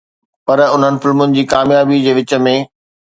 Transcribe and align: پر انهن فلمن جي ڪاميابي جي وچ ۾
پر 0.45 0.59
انهن 0.75 0.95
فلمن 1.01 1.35
جي 1.35 1.43
ڪاميابي 1.53 1.99
جي 2.05 2.11
وچ 2.21 2.31
۾ 2.47 2.55